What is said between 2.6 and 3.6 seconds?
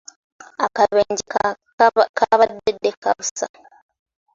ddeka busa.